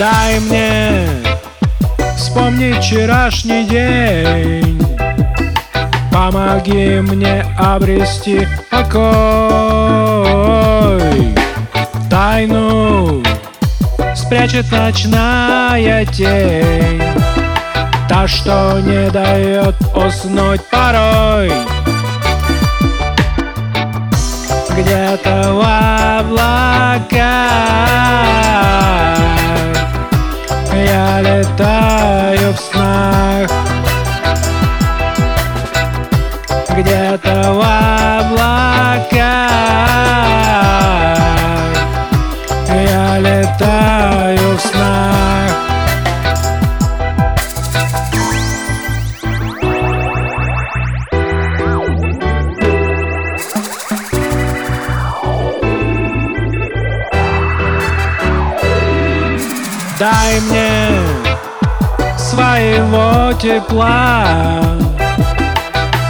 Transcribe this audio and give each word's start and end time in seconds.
Дай 0.00 0.40
мне 0.40 1.06
вспомнить 2.16 2.78
вчерашний 2.78 3.64
день. 3.64 4.82
Помоги 6.10 7.02
мне 7.02 7.44
обрести 7.58 8.48
покой. 8.70 9.04
Тайну 12.08 13.22
спрячет 14.16 14.72
ночная 14.72 16.06
тень. 16.06 17.02
Та, 18.08 18.26
что 18.26 18.80
не 18.80 19.10
дает 19.10 19.74
уснуть 19.94 20.62
порой 20.70 21.52
Я 30.86 31.20
летаю 31.20 32.52
в 32.52 32.58
снах. 32.58 33.50
Где-то 36.70 37.39
Дай 60.00 60.40
мне 60.40 60.98
своего 62.16 63.34
тепла. 63.34 64.24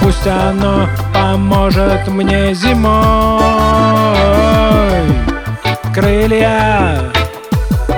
Пусть 0.00 0.24
оно 0.24 0.88
поможет 1.12 2.06
мне 2.06 2.54
зимой. 2.54 3.00
Крылья 5.92 7.00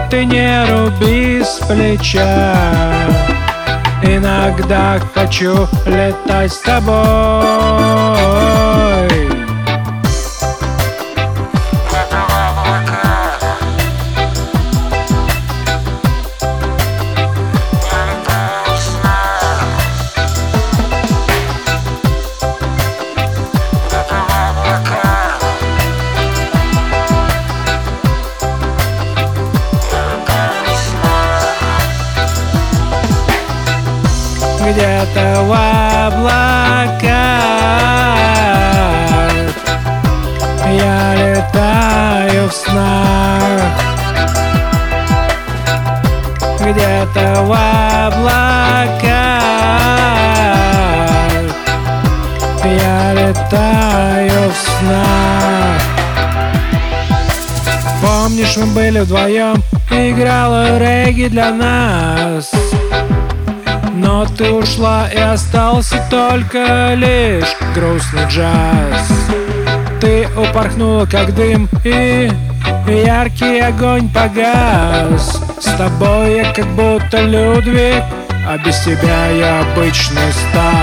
ты 0.08 0.24
не 0.24 0.64
руби 0.64 1.44
с 1.44 1.58
плеча. 1.66 2.56
Иногда 4.02 4.98
хочу 5.14 5.68
летать 5.84 6.54
с 6.54 6.60
тобой 6.60 8.41
где-то 34.72 35.42
в 35.42 35.52
облаках. 35.52 37.02
Я 40.70 41.14
летаю 41.14 42.48
в 42.48 42.52
снах. 42.52 43.60
Где-то 46.60 47.42
в 47.42 47.52
облаках. 47.52 48.62
Я 52.64 53.12
летаю 53.12 54.50
в 54.50 54.56
снах. 54.56 55.82
Помнишь, 58.00 58.56
мы 58.56 58.66
были 58.66 59.00
вдвоем? 59.00 59.62
Играла 59.90 60.78
регги 60.78 61.28
для 61.28 61.50
нас 61.50 62.50
ты 64.30 64.50
ушла 64.50 65.08
и 65.12 65.18
остался 65.18 66.04
только 66.10 66.94
лишь 66.94 67.56
грустный 67.74 68.24
джаз. 68.28 69.08
Ты 70.00 70.28
упорхнула 70.36 71.06
как 71.06 71.34
дым 71.34 71.68
и 71.84 72.30
яркий 72.86 73.60
огонь 73.60 74.08
погас. 74.08 75.40
С 75.60 75.76
тобой 75.76 76.36
я 76.36 76.52
как 76.52 76.66
будто 76.68 77.20
Людвиг, 77.20 78.02
а 78.48 78.58
без 78.58 78.78
тебя 78.80 79.28
я 79.30 79.60
обычный 79.60 80.32
Стас 80.32 80.81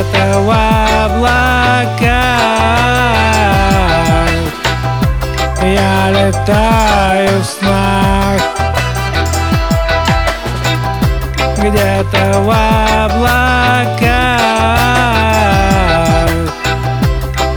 где-то 0.00 0.40
в 0.40 0.50
облаках 0.50 2.00
Я 5.62 6.10
летаю 6.10 7.40
в 7.40 7.44
снах. 7.44 8.40
Где-то 11.58 12.40
в 12.40 12.50
облаках. 12.50 14.00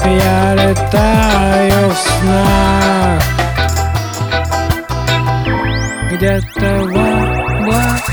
Я 0.06 0.56
летаю 0.56 1.90
в 1.90 1.98
снах. 1.98 3.24
Где-то 6.12 6.70
в 6.84 6.98
облаках 6.98 8.13